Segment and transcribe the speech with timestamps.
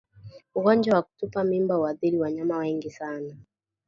[0.55, 3.35] Ugonjwa wa kutupa mimba huathiri wanyama wengi sana